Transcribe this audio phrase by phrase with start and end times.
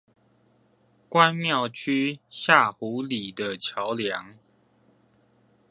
[1.11, 4.33] 關廟區下湖里的橋梁